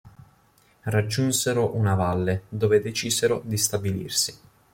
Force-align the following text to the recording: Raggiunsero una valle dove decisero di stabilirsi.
Raggiunsero 0.85 1.75
una 1.75 1.93
valle 1.93 2.45
dove 2.49 2.81
decisero 2.81 3.39
di 3.45 3.55
stabilirsi. 3.55 4.39